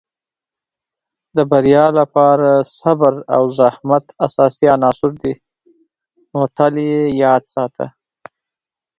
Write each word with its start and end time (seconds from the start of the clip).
د 1.35 1.37
بریا 1.51 1.85
لپاره 1.99 2.49
صبر 2.79 3.13
او 3.35 3.43
زحمت 3.59 4.05
اساسي 4.25 4.65
عناصر 4.75 5.11
دي، 5.21 5.33
نو 6.31 6.41
تل 6.57 6.73
یې 6.89 7.01
یاد 7.23 7.43
ساته. 7.55 7.85